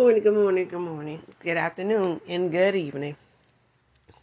morning, 0.00 0.22
good 0.22 0.32
morning, 0.32 0.66
good 0.66 0.80
morning, 0.80 1.22
good 1.40 1.58
afternoon, 1.58 2.22
and 2.26 2.50
good 2.50 2.74
evening. 2.74 3.16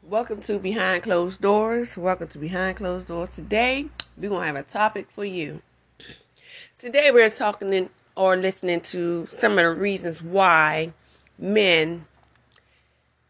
Welcome 0.01 0.41
to 0.41 0.57
Behind 0.57 1.03
Closed 1.03 1.39
Doors. 1.39 1.95
Welcome 1.95 2.29
to 2.29 2.39
Behind 2.39 2.77
Closed 2.77 3.07
Doors. 3.07 3.29
Today, 3.29 3.85
we're 4.17 4.29
going 4.29 4.41
to 4.41 4.47
have 4.47 4.55
a 4.55 4.63
topic 4.63 5.07
for 5.11 5.23
you. 5.23 5.61
Today, 6.79 7.11
we're 7.11 7.29
talking 7.29 7.71
in, 7.73 7.91
or 8.15 8.35
listening 8.35 8.81
to 8.81 9.27
some 9.27 9.51
of 9.51 9.57
the 9.59 9.69
reasons 9.69 10.19
why 10.19 10.93
men 11.37 12.05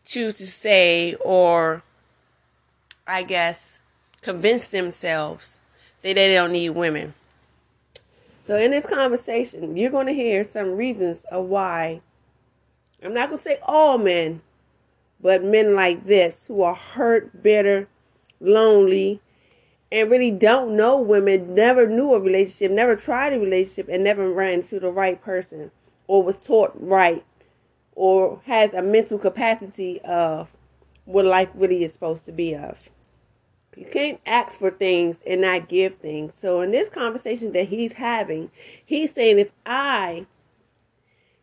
choose 0.06 0.36
to 0.36 0.48
say, 0.48 1.16
or 1.16 1.84
I 3.06 3.24
guess, 3.24 3.82
convince 4.22 4.70
themselves 4.70 5.60
that 6.02 6.16
they 6.16 6.34
don't 6.34 6.54
need 6.54 6.70
women. 6.70 7.14
So, 8.46 8.56
in 8.56 8.72
this 8.72 8.86
conversation, 8.86 9.76
you're 9.76 9.92
going 9.92 10.08
to 10.08 10.14
hear 10.14 10.46
some 10.46 10.78
reasons 10.78 11.26
of 11.30 11.44
why. 11.44 12.00
I'm 13.04 13.14
not 13.14 13.30
going 13.30 13.38
to 13.38 13.44
say 13.44 13.60
all 13.64 13.98
men, 13.98 14.42
but 15.22 15.44
men 15.44 15.76
like 15.76 16.06
this 16.06 16.46
who 16.48 16.64
are 16.64 16.76
hurt, 16.76 17.44
bitter, 17.44 17.88
lonely, 18.40 19.20
and 19.92 20.12
really 20.12 20.32
don't 20.32 20.76
know 20.76 21.00
women, 21.00 21.54
never 21.54 21.88
knew 21.88 22.14
a 22.14 22.20
relationship, 22.20 22.72
never 22.72 22.96
tried 22.96 23.34
a 23.34 23.40
relationship, 23.40 23.88
and 23.90 24.04
never 24.04 24.32
ran 24.32 24.62
into 24.62 24.80
the 24.80 24.92
right 24.92 25.22
person 25.22 25.72
or 26.08 26.24
was 26.24 26.36
taught 26.46 26.72
right 26.76 27.26
or 27.94 28.42
has 28.46 28.74
a 28.74 28.82
mental 28.82 29.18
capacity 29.18 30.00
of 30.02 30.50
what 31.06 31.26
life 31.26 31.50
really 31.56 31.84
is 31.84 31.94
supposed 31.94 32.26
to 32.26 32.32
be 32.32 32.54
of. 32.54 32.90
You 33.76 33.86
can't 33.86 34.20
ask 34.26 34.58
for 34.58 34.72
things 34.72 35.18
and 35.26 35.42
not 35.42 35.70
give 35.70 35.98
things. 35.98 36.34
So 36.36 36.62
in 36.62 36.72
this 36.72 36.90
conversation 36.90 37.52
that 37.54 37.68
he's 37.68 37.94
having, 37.94 38.50
he's 38.84 39.14
saying 39.14 39.38
if 39.38 39.52
I 39.66 40.26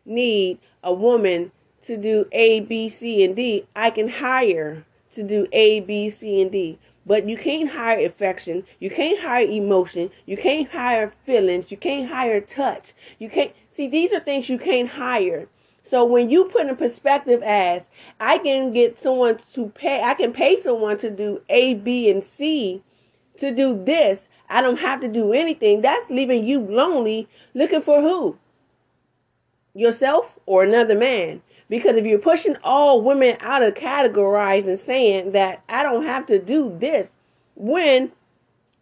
need 0.05 0.59
a 0.83 0.93
woman 0.93 1.51
to 1.85 1.97
do 1.97 2.25
A, 2.31 2.61
B, 2.61 2.89
C, 2.89 3.23
and 3.23 3.35
D, 3.35 3.65
I 3.75 3.89
can 3.89 4.09
hire 4.09 4.85
to 5.13 5.23
do 5.23 5.47
A, 5.51 5.79
B, 5.79 6.09
C, 6.09 6.41
and 6.41 6.51
D. 6.51 6.79
But 7.05 7.29
you 7.29 7.37
can't 7.37 7.69
hire 7.69 8.03
affection. 8.03 8.63
You 8.79 8.89
can't 8.89 9.19
hire 9.19 9.45
emotion. 9.45 10.09
You 10.25 10.37
can't 10.37 10.69
hire 10.71 11.13
feelings. 11.25 11.69
You 11.69 11.77
can't 11.77 12.09
hire 12.09 12.41
touch. 12.41 12.93
You 13.19 13.29
can't 13.29 13.51
see 13.71 13.87
these 13.87 14.11
are 14.11 14.19
things 14.19 14.49
you 14.49 14.57
can't 14.57 14.89
hire. 14.89 15.47
So 15.87 16.03
when 16.03 16.31
you 16.31 16.45
put 16.45 16.65
in 16.65 16.75
perspective 16.75 17.43
as 17.43 17.83
I 18.19 18.39
can 18.39 18.73
get 18.73 18.97
someone 18.97 19.39
to 19.53 19.67
pay, 19.69 20.01
I 20.03 20.15
can 20.15 20.33
pay 20.33 20.59
someone 20.59 20.97
to 20.99 21.11
do 21.11 21.41
A, 21.47 21.75
B, 21.75 22.09
and 22.09 22.23
C 22.23 22.81
to 23.37 23.51
do 23.53 23.83
this. 23.83 24.27
I 24.49 24.61
don't 24.61 24.79
have 24.79 25.01
to 25.01 25.07
do 25.07 25.31
anything. 25.33 25.81
That's 25.81 26.09
leaving 26.09 26.43
you 26.45 26.59
lonely 26.59 27.27
looking 27.53 27.81
for 27.81 28.01
who? 28.01 28.37
Yourself 29.75 30.39
or 30.47 30.63
another 30.63 30.97
man. 30.97 31.43
Because 31.69 31.95
if 31.95 32.05
you're 32.05 32.17
pushing 32.17 32.55
all 32.63 33.01
women 33.01 33.37
out 33.41 33.61
of 33.61 33.75
categorize 33.75 34.67
and 34.67 34.79
saying 34.79 35.33
that 35.33 35.63
I 35.69 35.83
don't 35.83 36.05
have 36.05 36.25
to 36.27 36.39
do 36.39 36.75
this 36.79 37.11
when 37.55 38.11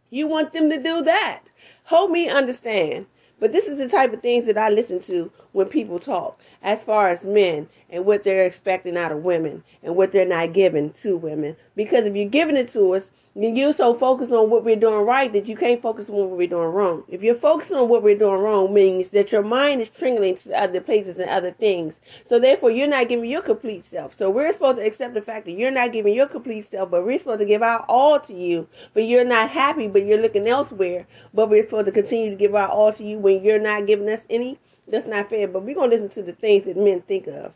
you 0.10 0.28
want 0.28 0.54
them 0.54 0.70
to 0.70 0.82
do 0.82 1.02
that. 1.04 1.42
Help 1.86 2.12
me 2.12 2.30
understand. 2.30 3.08
But 3.40 3.52
this 3.52 3.68
is 3.68 3.78
the 3.78 3.90
type 3.90 4.14
of 4.14 4.22
things 4.22 4.46
that 4.46 4.58
I 4.58 4.70
listen 4.70 5.02
to 5.04 5.32
when 5.52 5.68
people 5.68 6.00
talk 6.00 6.40
as 6.62 6.82
far 6.82 7.10
as 7.10 7.26
men 7.26 7.68
and 7.90 8.06
what 8.06 8.24
they're 8.24 8.46
expecting 8.46 8.98
out 8.98 9.12
of 9.12 9.24
women 9.24 9.64
and 9.84 9.96
what 9.96 10.12
they're 10.12 10.26
not 10.26 10.54
giving 10.54 10.92
to 11.02 11.18
women. 11.18 11.56
Because 11.76 12.06
if 12.06 12.16
you're 12.16 12.30
giving 12.30 12.58
it 12.58 12.72
to 12.74 12.96
us, 12.96 13.10
then 13.36 13.56
you're 13.56 13.74
so 13.74 13.96
focused 13.96 14.32
on 14.32 14.52
what 14.52 14.64
we're 14.64 14.76
doing 14.76 15.06
right 15.06 15.34
that 15.34 15.48
you 15.48 15.58
can't 15.58 15.82
focus 15.82 16.08
on 16.08 16.16
what 16.16 16.30
we're 16.30 16.48
doing 16.48 16.68
wrong. 16.68 17.04
If 17.08 17.24
you're 17.24 17.34
focusing 17.34 17.78
on 17.78 17.90
what 17.90 18.04
we're 18.04 18.18
doing 18.18 18.40
wrong, 18.40 18.72
means 18.72 19.08
that 19.10 19.32
your 19.32 19.42
mind 19.42 19.82
is 19.82 19.90
trickling 19.90 20.38
to 20.38 20.56
other 20.56 20.80
places 20.80 21.18
and 21.18 21.30
other 21.30 21.52
things. 21.52 21.96
So 22.30 22.40
therefore, 22.40 22.70
you're 22.70 22.88
not 22.88 23.10
giving 23.10 23.28
your 23.28 23.42
complete 23.42 23.86
self. 23.86 24.14
So 24.14 24.30
we're 24.30 24.54
supposed 24.54 24.78
to 24.78 24.86
accept 24.86 25.16
the 25.16 25.22
fact 25.22 25.46
that 25.46 25.54
you're 25.54 25.72
not 25.72 25.94
giving 25.94 26.14
your 26.14 26.28
complete 26.28 26.70
self, 26.70 26.92
but 26.92 27.06
we're 27.06 27.18
supposed 27.18 27.40
to 27.40 27.46
give 27.46 27.64
our 27.64 27.80
all 27.90 28.20
to 28.20 28.34
you. 28.34 28.68
But 28.94 29.06
you're 29.06 29.26
not 29.26 29.50
happy, 29.50 29.88
but 29.88 30.06
you're 30.06 30.22
looking 30.22 30.48
elsewhere. 30.48 31.08
But 31.34 31.50
we're 31.50 31.64
supposed 31.64 31.88
to 31.88 31.92
continue 31.92 32.30
to 32.30 32.36
give 32.36 32.54
our 32.54 32.68
all 32.68 32.94
to 32.94 33.04
you 33.04 33.18
when 33.18 33.33
you're 33.42 33.60
not 33.60 33.88
giving 33.88 34.10
us 34.10 34.22
any. 34.30 34.60
That's 34.88 35.06
not 35.06 35.30
fair. 35.30 35.48
But 35.48 35.64
we're 35.64 35.76
gonna 35.76 35.92
listen 35.92 36.10
to 36.10 36.24
the 36.24 36.34
things 36.34 36.66
that 36.66 36.78
men 36.78 37.02
think 37.02 37.28
of. 37.28 37.54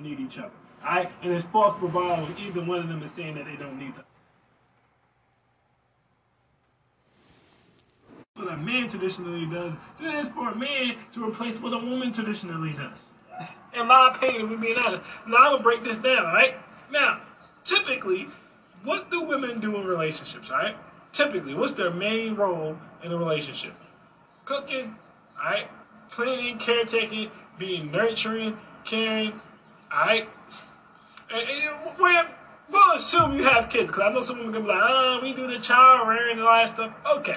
Need 0.00 0.20
each 0.20 0.38
other. 0.38 0.50
Alright? 0.84 1.10
And 1.22 1.32
it's 1.32 1.46
false 1.46 1.76
bravado. 1.80 2.28
Either 2.38 2.62
one 2.62 2.78
of 2.78 2.88
them 2.88 3.02
is 3.02 3.10
saying 3.16 3.34
that 3.34 3.46
they 3.46 3.56
don't 3.56 3.78
need 3.78 3.96
them. 3.96 4.04
What 8.38 8.52
a 8.52 8.56
man 8.56 8.88
traditionally 8.88 9.46
does, 9.46 9.72
it 10.00 10.14
is 10.14 10.28
for 10.28 10.50
a 10.50 10.54
man 10.54 10.94
to 11.12 11.28
replace 11.28 11.56
what 11.56 11.72
a 11.72 11.78
woman 11.78 12.12
traditionally 12.12 12.72
does. 12.72 13.10
In 13.74 13.88
my 13.88 14.12
opinion, 14.14 14.44
if 14.44 14.50
we're 14.50 14.56
being 14.58 14.78
honest. 14.78 15.02
Now 15.26 15.38
I'm 15.38 15.52
gonna 15.54 15.62
break 15.64 15.82
this 15.82 15.98
down, 15.98 16.24
alright? 16.24 16.54
Now, 16.92 17.20
typically, 17.64 18.28
what 18.84 19.10
do 19.10 19.22
women 19.22 19.58
do 19.58 19.76
in 19.76 19.84
relationships, 19.84 20.50
alright? 20.52 20.76
Typically, 21.18 21.52
what's 21.52 21.72
their 21.72 21.90
main 21.90 22.36
role 22.36 22.78
in 23.02 23.10
a 23.10 23.16
relationship? 23.16 23.74
Cooking, 24.44 24.94
alright? 25.36 25.68
Cleaning, 26.12 26.58
caretaking, 26.58 27.32
being 27.58 27.90
nurturing, 27.90 28.56
caring, 28.84 29.40
alright? 29.92 30.28
And, 31.28 31.48
and 31.48 31.98
well, 31.98 32.24
we'll 32.70 32.96
assume 32.96 33.36
you 33.36 33.42
have 33.42 33.68
kids, 33.68 33.88
because 33.88 34.04
I 34.04 34.12
know 34.12 34.22
some 34.22 34.38
women 34.38 34.52
gonna 34.52 34.64
be 34.66 34.70
like, 34.70 34.80
oh, 34.80 35.18
we 35.20 35.34
do 35.34 35.48
the 35.48 35.58
child 35.58 36.08
rearing 36.08 36.38
and 36.38 36.46
all 36.46 36.54
that 36.54 36.68
stuff. 36.68 36.94
Okay. 37.16 37.34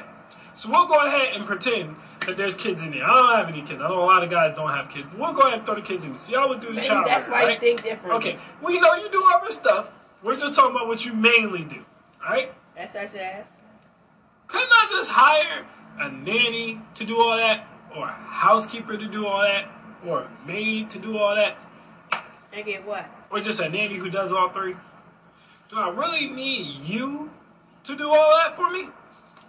So 0.55 0.69
we'll 0.69 0.85
go 0.85 1.03
ahead 1.03 1.33
and 1.33 1.47
pretend 1.47 1.95
that 2.27 2.37
there's 2.37 2.55
kids 2.55 2.83
in 2.83 2.91
there. 2.91 3.03
I 3.03 3.07
don't 3.07 3.35
have 3.35 3.49
any 3.49 3.67
kids. 3.67 3.81
I 3.81 3.87
know 3.87 4.03
a 4.03 4.05
lot 4.05 4.23
of 4.23 4.29
guys 4.29 4.55
don't 4.55 4.69
have 4.69 4.91
kids. 4.91 5.07
We'll 5.17 5.33
go 5.33 5.41
ahead 5.41 5.57
and 5.57 5.65
throw 5.65 5.73
the 5.73 5.81
kids 5.81 6.03
in 6.03 6.11
there. 6.11 6.19
So 6.19 6.33
y'all 6.33 6.49
would 6.49 6.61
do 6.61 6.67
the 6.67 6.73
Maybe 6.75 6.87
child 6.87 7.07
that's 7.07 7.27
rearing, 7.27 7.41
why 7.41 7.47
right? 7.47 7.53
you 7.55 7.59
think 7.59 7.81
different. 7.81 8.15
Okay. 8.17 8.37
We 8.61 8.79
know 8.79 8.93
you 8.93 9.09
do 9.09 9.23
other 9.33 9.51
stuff. 9.51 9.89
We're 10.21 10.37
just 10.37 10.53
talking 10.53 10.75
about 10.75 10.87
what 10.87 11.03
you 11.03 11.13
mainly 11.13 11.63
do. 11.63 11.83
Alright? 12.23 12.53
That's 12.75 12.93
such 12.93 13.15
as. 13.15 13.47
Couldn't 14.51 14.69
I 14.71 14.87
just 14.91 15.09
hire 15.09 15.65
a 15.99 16.09
nanny 16.11 16.81
to 16.95 17.05
do 17.05 17.19
all 17.19 17.37
that? 17.37 17.67
Or 17.95 18.07
a 18.07 18.11
housekeeper 18.11 18.97
to 18.97 19.07
do 19.07 19.25
all 19.25 19.41
that? 19.41 19.69
Or 20.05 20.21
a 20.21 20.47
maid 20.47 20.89
to 20.91 20.99
do 20.99 21.17
all 21.17 21.35
that? 21.35 21.65
And 22.53 22.65
get 22.65 22.85
what? 22.85 23.09
Or 23.29 23.39
just 23.39 23.59
a 23.59 23.69
nanny 23.69 23.97
who 23.97 24.09
does 24.09 24.31
all 24.31 24.49
three? 24.49 24.75
Do 25.69 25.77
I 25.77 25.89
really 25.89 26.27
need 26.27 26.79
you 26.83 27.31
to 27.85 27.95
do 27.95 28.09
all 28.09 28.31
that 28.37 28.55
for 28.55 28.69
me? 28.69 28.89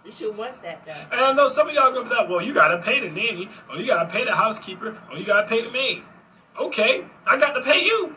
You 0.05 0.11
should 0.11 0.37
want 0.37 0.61
that 0.63 0.85
though. 0.85 0.91
And 1.11 1.21
I 1.21 1.31
know 1.33 1.47
some 1.47 1.69
of 1.69 1.75
y'all 1.75 1.91
gonna 1.93 2.09
be 2.09 2.15
like, 2.15 2.29
well, 2.29 2.41
you 2.41 2.53
gotta 2.53 2.77
pay 2.81 2.99
the 2.99 3.09
nanny, 3.09 3.49
or 3.69 3.77
you 3.77 3.87
gotta 3.87 4.09
pay 4.09 4.25
the 4.25 4.35
housekeeper, 4.35 4.97
or 5.11 5.17
you 5.17 5.25
gotta 5.25 5.47
pay 5.47 5.63
the 5.63 5.71
maid. 5.71 6.03
Okay, 6.59 7.05
I 7.25 7.37
got 7.37 7.53
to 7.53 7.61
pay 7.61 7.83
you. 7.83 8.15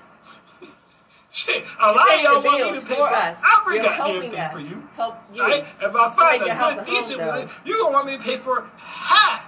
Shit, 1.46 1.64
a 1.80 1.92
lot 1.92 2.12
of 2.12 2.20
y'all 2.22 2.42
want 2.42 2.72
me 2.72 2.80
to 2.80 2.86
pay 2.86 2.96
for 2.96 3.06
for 3.06 3.14
us. 3.14 3.40
every 3.56 3.76
You're 3.76 3.84
goddamn 3.84 4.20
thing 4.20 4.36
us. 4.36 4.52
for 4.52 4.58
you. 4.58 4.88
Help 4.96 5.16
you. 5.32 5.42
Right? 5.42 5.64
If 5.80 5.94
I 5.94 6.10
find 6.10 6.42
a 6.42 6.44
good, 6.46 6.54
home, 6.54 6.84
decent 6.84 7.20
one, 7.20 7.48
you 7.64 7.78
gonna 7.78 7.92
want 7.92 8.06
me 8.06 8.16
to 8.16 8.22
pay 8.22 8.36
for 8.36 8.68
half 8.78 9.46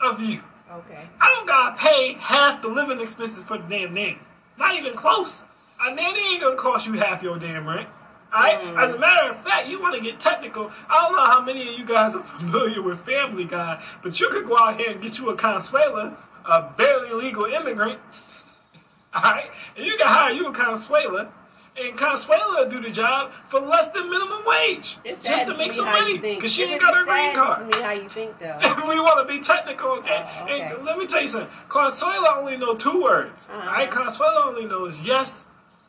of 0.00 0.20
you. 0.20 0.42
Okay. 0.70 1.08
I 1.20 1.28
don't 1.28 1.46
gotta 1.48 1.76
pay 1.76 2.14
half 2.20 2.62
the 2.62 2.68
living 2.68 3.00
expenses 3.00 3.42
for 3.42 3.58
the 3.58 3.64
damn 3.64 3.94
nanny. 3.94 4.18
Not 4.58 4.76
even 4.76 4.94
close. 4.94 5.42
A 5.80 5.92
nanny 5.92 6.34
ain't 6.34 6.40
gonna 6.40 6.54
cost 6.54 6.86
you 6.86 6.92
half 6.92 7.20
your 7.20 7.36
damn 7.38 7.66
rent. 7.66 7.88
Alright? 8.32 8.60
Mm. 8.60 8.78
As 8.80 8.94
a 8.94 8.98
matter 8.98 9.32
of 9.32 9.42
fact, 9.42 9.66
you 9.66 9.80
wanna 9.80 10.00
get 10.00 10.20
technical. 10.20 10.70
I 10.88 11.02
don't 11.02 11.16
know 11.16 11.26
how 11.26 11.40
many 11.40 11.68
of 11.68 11.78
you 11.78 11.84
guys 11.84 12.14
are 12.14 12.22
familiar 12.38 12.80
with 12.80 13.04
Family 13.04 13.44
Guy, 13.44 13.82
but 14.04 14.20
you 14.20 14.28
could 14.28 14.46
go 14.46 14.56
out 14.56 14.78
here 14.78 14.90
and 14.92 15.02
get 15.02 15.18
you 15.18 15.30
a 15.30 15.36
Consuela, 15.36 16.16
a 16.44 16.62
barely 16.76 17.10
legal 17.10 17.46
immigrant. 17.46 17.98
Alright? 19.24 19.50
And 19.76 19.86
you 19.86 19.96
can 19.96 20.06
hire 20.06 20.32
you 20.32 20.46
a 20.46 20.52
Consuela. 20.52 21.28
And 21.80 21.96
Consuela 21.96 22.64
will 22.64 22.68
do 22.68 22.80
the 22.82 22.90
job 22.90 23.30
for 23.46 23.60
less 23.60 23.88
than 23.90 24.10
minimum 24.10 24.42
wage. 24.44 24.98
Just 25.04 25.24
to 25.46 25.56
make 25.56 25.72
some 25.72 25.84
money. 25.86 26.18
Because 26.18 26.52
she 26.52 26.64
ain't 26.64 26.80
got 26.80 26.92
her 26.96 27.04
green 27.04 27.34
card. 27.34 27.66
me 27.66 27.80
how 27.80 27.92
you 27.92 28.08
think 28.08 28.36
though. 28.40 28.58
we 28.88 28.98
want 28.98 29.26
to 29.26 29.32
be 29.32 29.40
technical, 29.40 29.90
okay? 29.98 30.24
Oh, 30.40 30.44
okay. 30.44 30.60
And 30.74 30.84
let 30.84 30.98
me 30.98 31.06
tell 31.06 31.22
you 31.22 31.28
something. 31.28 31.50
Consuela 31.68 32.36
only 32.38 32.56
know 32.56 32.74
two 32.74 33.00
words, 33.02 33.48
Uh-huh. 33.50 33.70
right? 33.70 33.88
Consuela 33.90 34.46
only 34.46 34.66
knows 34.66 34.98
yes 35.00 35.44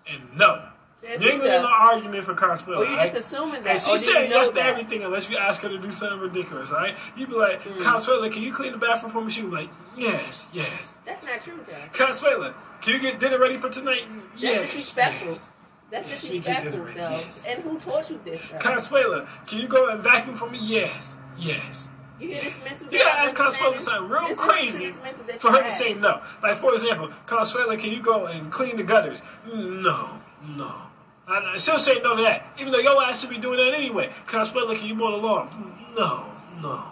and 0.07 0.21
no. 0.36 0.69
Says 1.01 1.22
You 1.22 1.30
ain't 1.30 1.42
who, 1.42 1.48
gonna 1.48 1.50
get 1.51 1.62
though? 1.62 1.68
no 1.69 1.74
argument 1.74 2.25
for 2.25 2.34
Consuela. 2.36 2.78
Or 2.80 2.86
you 2.86 2.96
right? 2.98 3.13
just 3.13 3.34
assuming 3.34 3.63
that, 3.63 3.69
And 3.72 3.80
she 3.80 3.92
or 3.92 3.98
do 3.98 4.04
you 4.06 4.13
said 4.13 4.30
know 4.30 4.36
yes 4.38 4.50
to 4.50 4.62
everything 4.62 5.04
unless 5.04 5.30
you 5.30 5.38
ask 5.38 5.62
her 5.62 5.69
to 5.69 5.78
do 5.78 5.92
something 5.92 6.19
ridiculous, 6.19 6.72
right? 6.72 6.98
You'd 7.16 7.30
be 7.30 7.36
like, 7.36 7.63
Mm. 7.63 7.78
Consuela, 7.80 8.31
can 8.31 8.44
you 8.44 8.54
clean 8.54 8.74
the 8.74 8.78
bathroom 8.78 9.12
for 9.12 9.22
me? 9.22 9.31
She 9.31 9.42
would 9.44 9.51
be 9.51 9.57
like, 9.57 9.69
yes, 9.96 10.48
yes. 10.51 11.00
That's 11.06 11.24
not 11.24 11.40
true 11.42 11.60
though. 11.68 11.74
Consuela, 12.06 12.54
can 12.81 12.94
you 12.96 13.00
get 13.00 13.19
dinner 13.19 13.40
ready 13.40 13.57
for 13.57 13.69
tonight? 13.69 14.04
That's 14.10 14.42
yes, 14.42 14.62
disrespectful. 14.62 15.28
yes. 15.28 15.50
That's 15.92 16.07
Yes, 16.07 16.22
disrespectful 16.22 16.72
though. 16.86 16.92
yes. 16.96 17.45
And 17.48 17.63
who 17.63 17.80
taught 17.80 18.10
you 18.10 18.19
this 18.25 18.42
though? 18.52 18.57
Consuela, 18.60 19.28
can 19.48 19.60
you 19.60 19.68
go 19.68 19.88
and 19.90 20.02
vacuum 20.04 20.36
for 20.36 20.50
me? 20.50 20.60
Yes, 20.62 21.18
yes. 21.38 21.88
you 22.19 22.28
hear 22.28 22.44
this 22.44 22.54
mental 22.63 22.88
You 22.92 23.00
gotta 23.00 23.19
ask? 23.22 23.36
Consuela 23.36 23.80
something 23.80 24.10
real 24.10 24.36
crazy 24.36 24.92
that 25.28 25.40
for 25.42 25.52
her 25.52 25.63
to 25.63 25.72
say 25.72 25.94
no. 25.94 26.22
Like, 26.44 26.57
for 26.57 26.74
example, 26.75 27.10
Consuela, 27.25 27.80
can 27.80 27.92
you 27.92 28.02
go 28.02 28.25
and 28.25 28.52
clean 28.52 28.75
the 28.75 28.84
gutters? 28.84 29.22
No, 29.48 30.19
no. 30.45 30.81
I, 31.30 31.58
she'll 31.58 31.80
say 31.80 32.00
no 32.02 32.16
to 32.16 32.24
that, 32.24 32.46
even 32.60 32.72
though 32.72 32.80
your 32.80 33.02
ass 33.04 33.22
should 33.22 33.30
be 33.30 33.38
doing 33.38 33.58
that 33.58 33.74
anyway. 33.74 34.12
Cause 34.26 34.50
I 34.50 34.54
Consuela, 34.54 34.76
can 34.78 34.88
you 34.88 34.96
the 34.96 35.04
lawn? 35.04 35.94
No, 35.96 36.26
no. 36.62 36.84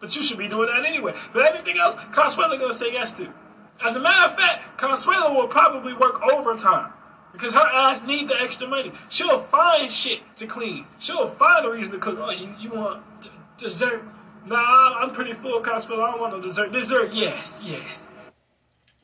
But 0.00 0.14
you 0.14 0.22
should 0.22 0.38
be 0.38 0.48
doing 0.48 0.68
that 0.68 0.84
anyway. 0.84 1.14
But 1.32 1.46
everything 1.46 1.78
else, 1.78 1.94
Consuela 2.12 2.58
gonna 2.58 2.74
say 2.74 2.92
yes 2.92 3.12
to. 3.12 3.28
As 3.82 3.96
a 3.96 4.00
matter 4.00 4.30
of 4.30 4.36
fact, 4.36 4.78
Consuelo 4.78 5.34
will 5.34 5.48
probably 5.48 5.92
work 5.92 6.22
overtime. 6.22 6.92
Because 7.32 7.52
her 7.52 7.66
ass 7.66 8.04
need 8.04 8.28
the 8.28 8.40
extra 8.40 8.68
money. 8.68 8.92
She'll 9.08 9.42
find 9.44 9.90
shit 9.90 10.20
to 10.36 10.46
clean. 10.46 10.86
She'll 11.00 11.30
find 11.30 11.66
a 11.66 11.70
reason 11.70 11.90
to 11.92 11.98
cook. 11.98 12.18
Oh, 12.20 12.30
you, 12.30 12.54
you 12.60 12.70
want 12.70 13.02
d- 13.22 13.30
dessert? 13.56 14.04
Nah, 14.46 15.00
I'm 15.00 15.10
pretty 15.10 15.32
full, 15.32 15.60
Consuelo. 15.60 16.04
I 16.04 16.10
don't 16.12 16.20
want 16.20 16.32
no 16.34 16.40
dessert. 16.40 16.70
Dessert, 16.70 17.12
yes, 17.12 17.60
yes. 17.64 18.06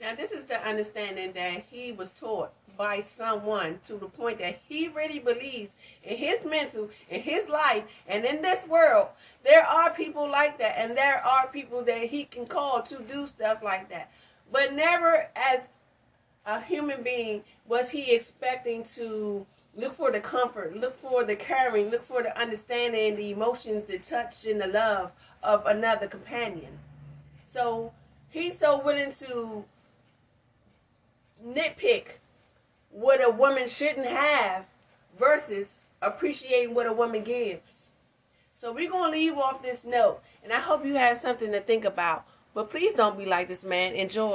Now, 0.01 0.15
this 0.15 0.33
is 0.33 0.47
the 0.47 0.57
understanding 0.67 1.33
that 1.35 1.65
he 1.71 1.93
was 1.93 2.11
taught 2.11 2.53
by 2.79 3.03
someone 3.03 3.81
to 3.87 3.95
the 3.95 4.07
point 4.07 4.39
that 4.39 4.59
he 4.67 4.89
really 4.89 5.19
believes 5.19 5.75
in 6.03 6.17
his 6.17 6.43
mental, 6.43 6.89
in 7.11 7.21
his 7.21 7.51
life, 7.51 7.85
and 8.09 8.25
in 8.25 8.41
this 8.41 8.67
world. 8.67 9.09
There 9.45 9.63
are 9.63 9.91
people 9.91 10.27
like 10.27 10.59
that, 10.59 10.79
and 10.79 10.97
there 10.97 11.23
are 11.23 11.49
people 11.49 11.83
that 11.85 12.05
he 12.05 12.25
can 12.25 12.47
call 12.47 12.81
to 12.85 13.03
do 13.03 13.27
stuff 13.27 13.63
like 13.63 13.91
that. 13.91 14.11
But 14.51 14.73
never 14.73 15.29
as 15.37 15.61
a 16.47 16.63
human 16.63 17.03
being 17.03 17.45
was 17.69 17.91
he 17.91 18.15
expecting 18.15 18.85
to 18.97 19.45
look 19.77 19.95
for 19.95 20.11
the 20.11 20.21
comfort, 20.21 20.75
look 20.75 20.99
for 20.99 21.25
the 21.25 21.37
caring, 21.37 21.91
look 21.91 22.07
for 22.07 22.23
the 22.23 22.41
understanding, 22.41 23.17
the 23.17 23.31
emotions, 23.31 23.85
the 23.85 23.99
touch, 23.99 24.47
and 24.47 24.61
the 24.61 24.67
love 24.67 25.13
of 25.43 25.67
another 25.67 26.07
companion. 26.07 26.79
So 27.47 27.93
he's 28.31 28.59
so 28.59 28.81
willing 28.83 29.13
to 29.21 29.65
nitpick 31.45 32.05
what 32.91 33.25
a 33.25 33.31
woman 33.31 33.69
shouldn't 33.69 34.07
have 34.07 34.65
versus 35.19 35.77
appreciating 36.03 36.75
what 36.75 36.87
a 36.87 36.93
woman 36.93 37.23
gives. 37.23 37.87
So 38.55 38.73
we're 38.73 38.91
going 38.91 39.13
to 39.13 39.19
leave 39.19 39.39
off 39.39 39.63
this 39.63 39.85
note, 39.85 40.21
and 40.43 40.53
I 40.53 40.61
hope 40.61 40.85
you 40.85 40.95
have 40.95 41.19
something 41.19 41.51
to 41.53 41.61
think 41.61 41.85
about. 41.85 42.27
But 42.53 42.69
please 42.69 42.93
don't 42.95 43.17
be 43.17 43.25
like 43.25 43.49
this 43.49 43.65
man. 43.65 43.95
Enjoy. 43.95 44.29